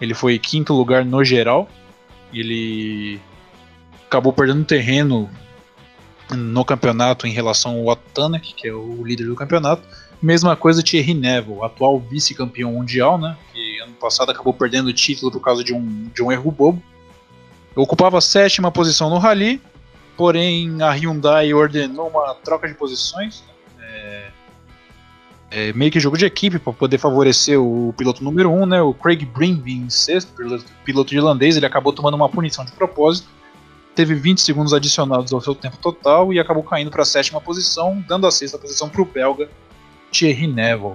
[0.00, 1.68] Ele foi quinto lugar no geral.
[2.32, 3.20] Ele
[4.06, 5.28] acabou perdendo terreno
[6.30, 9.82] no campeonato em relação ao Atanek, que é o líder do campeonato.
[10.22, 13.36] Mesma coisa Thierry Neville, atual vice-campeão mundial, né?
[13.84, 16.82] Ano passado acabou perdendo o título por causa de um, de um erro bobo.
[17.76, 19.60] Ocupava a sétima posição no Rally,
[20.16, 23.42] porém a Hyundai ordenou uma troca de posições.
[23.80, 24.30] É,
[25.50, 28.80] é, meio que jogo de equipe para poder favorecer o piloto número 1, um, né?
[28.80, 33.28] O Craig Breen em sexto, piloto, piloto irlandês, ele acabou tomando uma punição de propósito
[33.94, 38.04] teve 20 segundos adicionados ao seu tempo total e acabou caindo para a sétima posição,
[38.06, 39.48] dando a sexta posição para o belga
[40.10, 40.94] Thierry Neville.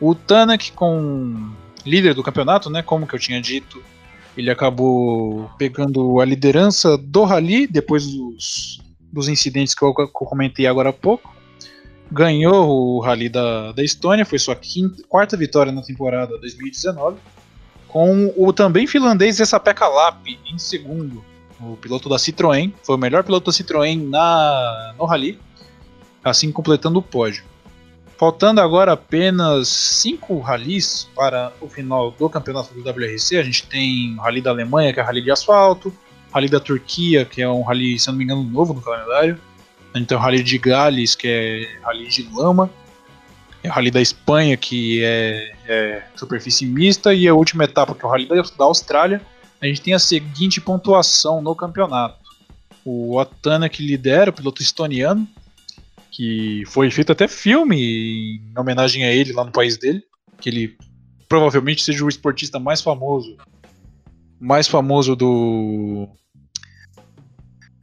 [0.00, 1.52] O Tanak, com
[1.84, 3.82] líder do campeonato, né, como que eu tinha dito,
[4.36, 8.80] ele acabou pegando a liderança do rally depois dos,
[9.12, 11.34] dos incidentes que eu, que eu comentei agora há pouco.
[12.10, 17.18] Ganhou o rally da, da Estônia, foi sua quinta, quarta vitória na temporada 2019,
[17.88, 21.24] com o também finlandês Esa-Pekka Lappi em segundo
[21.62, 25.38] o piloto da Citroën, foi o melhor piloto da Citroën na, no Rally,
[26.24, 27.44] assim completando o pódio.
[28.22, 34.14] Faltando agora apenas cinco rallies para o final do campeonato do WRC, a gente tem
[34.16, 35.92] o Rally da Alemanha, que é o Rally de asfalto,
[36.32, 39.40] Rally da Turquia, que é um rally, se não me engano, novo no calendário,
[39.92, 42.70] a gente tem o Rally de Gales, que é Rally de lama,
[43.60, 48.04] é o Rally da Espanha, que é, é superfície mista, e a última etapa, que
[48.04, 49.20] é o Rally da, da Austrália,
[49.60, 52.18] a gente tem a seguinte pontuação no campeonato.
[52.84, 55.26] O Atana que lidera, o piloto estoniano,
[56.12, 60.04] que foi feito até filme em homenagem a ele lá no país dele,
[60.38, 60.76] que ele
[61.26, 63.38] provavelmente seja o esportista mais famoso,
[64.38, 66.06] mais famoso do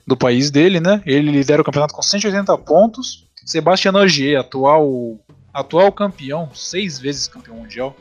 [0.05, 1.01] do país dele, né?
[1.05, 3.27] Ele lidera o campeonato com 180 pontos.
[3.45, 5.19] Sebastian Ogier, atual
[5.51, 7.95] atual campeão, seis vezes campeão mundial,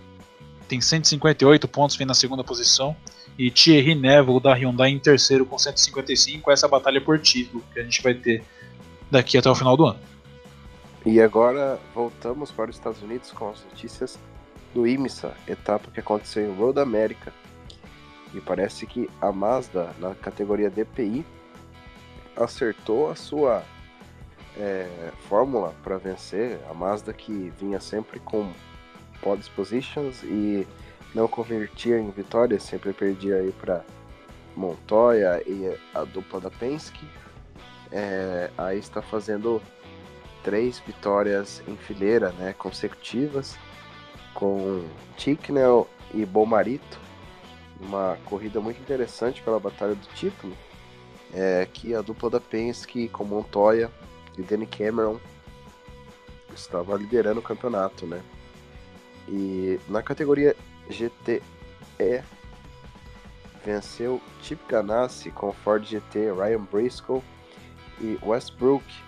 [0.68, 2.94] tem 158 pontos, vem na segunda posição.
[3.38, 6.50] E Thierry Neville da Hyundai em terceiro com 155.
[6.50, 8.42] Essa batalha por título que a gente vai ter
[9.10, 9.98] daqui até o final do ano.
[11.10, 14.18] E agora voltamos para os Estados Unidos com as notícias
[14.74, 17.32] do IMSA, etapa que aconteceu em Road America.
[18.34, 21.24] E parece que a Mazda, na categoria DPI,
[22.36, 23.62] acertou a sua
[24.54, 24.86] é,
[25.30, 26.60] fórmula para vencer.
[26.68, 28.52] A Mazda que vinha sempre com
[29.22, 30.68] pole positions e
[31.14, 33.82] não convertia em vitórias, sempre perdia aí para
[34.54, 37.06] Montoya e a dupla da Penske.
[37.90, 39.62] É, aí está fazendo
[40.48, 43.54] três vitórias em fileira, né, consecutivas,
[44.32, 44.82] com
[45.14, 46.98] Ticknell e Bomarito,
[47.78, 50.56] uma corrida muito interessante pela batalha do título,
[51.34, 53.90] é, que a dupla da Penske com Montoya
[54.38, 55.20] e Danny Cameron
[56.54, 58.22] estava liderando o campeonato, né?
[59.28, 60.56] E na categoria
[60.88, 61.42] GTE
[63.66, 67.20] venceu Chip Ganassi com Ford GT, Ryan Briscoe
[68.00, 69.07] e Westbrook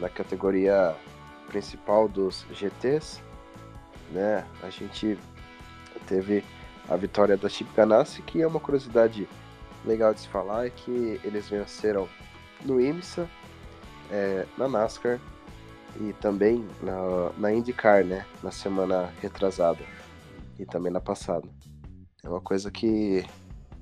[0.00, 0.96] na categoria
[1.48, 3.20] principal dos GTs,
[4.10, 4.44] né?
[4.62, 5.18] A gente
[6.06, 6.44] teve
[6.88, 9.28] a vitória da Chip Ganassi, que é uma curiosidade
[9.84, 12.08] legal de se falar, é que eles venceram
[12.64, 13.28] no IMSA,
[14.10, 15.20] é, na NASCAR
[16.00, 18.24] e também na, na IndyCar, né?
[18.42, 19.84] Na semana retrasada
[20.58, 21.48] e também na passada.
[22.22, 23.24] É uma coisa que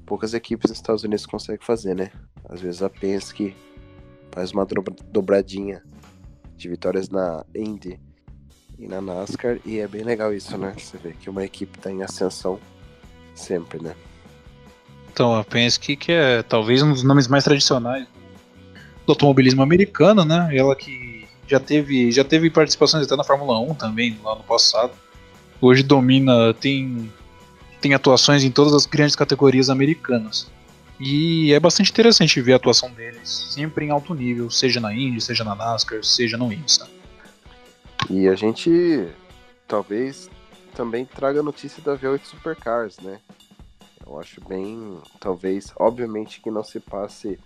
[0.06, 2.10] poucas equipes nos Estados Unidos conseguem fazer, né?
[2.48, 3.56] Às vezes a Penske
[4.30, 4.66] faz uma
[5.10, 5.82] dobradinha
[6.58, 7.98] de vitórias na Indy
[8.78, 10.74] e na NASCAR e é bem legal isso, né?
[10.76, 12.58] Você vê que uma equipe está em ascensão
[13.34, 13.94] sempre, né?
[15.12, 18.06] Então, a Penske que é talvez um dos nomes mais tradicionais
[19.06, 20.50] do automobilismo americano, né?
[20.52, 24.92] Ela que já teve, já teve participações até na Fórmula 1 também, lá no passado.
[25.60, 27.10] Hoje domina, tem,
[27.80, 30.50] tem atuações em todas as grandes categorias americanas.
[31.00, 35.20] E é bastante interessante ver a atuação deles, sempre em alto nível, seja na Indy,
[35.20, 36.88] seja na NASCAR, seja no IMSA.
[38.10, 39.08] E a gente
[39.66, 40.28] talvez
[40.74, 43.20] também traga notícia da V8 Supercars, né?
[44.04, 47.38] Eu acho bem, talvez, obviamente que não se passe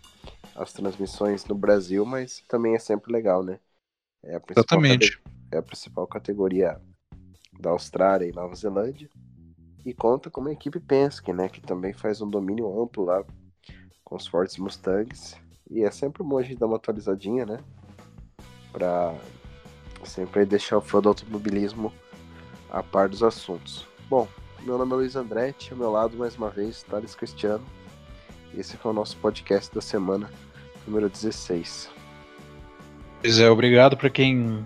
[0.54, 3.58] as transmissões no Brasil, mas também é sempre legal, né?
[4.22, 5.20] É a Exatamente.
[5.50, 6.80] É a principal categoria
[7.60, 9.10] da Austrália e Nova Zelândia.
[9.84, 11.48] E conta com uma equipe Penske, né?
[11.48, 13.24] Que também faz um domínio amplo lá
[14.04, 15.36] com os fortes Mustangs.
[15.70, 17.58] E é sempre bom a gente dar uma atualizadinha, né?
[18.72, 19.14] Pra
[20.04, 21.92] sempre deixar o fã do automobilismo
[22.70, 23.86] a par dos assuntos.
[24.08, 24.28] Bom,
[24.62, 27.64] meu nome é Luiz Andretti, ao meu lado mais uma vez, Thales Cristiano.
[28.56, 30.30] Esse foi o nosso podcast da semana
[30.86, 31.90] número 16.
[33.20, 34.64] Pois é, obrigado para quem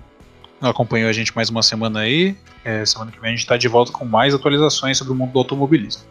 [0.61, 2.37] acompanhou a gente mais uma semana aí.
[2.65, 5.33] É, semana que vem a gente está de volta com mais atualizações sobre o mundo
[5.33, 6.03] do automobilismo.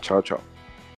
[0.00, 0.53] Tchau, tchau.